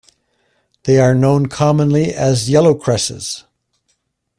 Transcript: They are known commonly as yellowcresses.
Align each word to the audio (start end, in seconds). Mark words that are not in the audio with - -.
They 0.85 0.97
are 0.99 1.13
known 1.13 1.45
commonly 1.45 2.11
as 2.11 2.49
yellowcresses. 2.49 3.43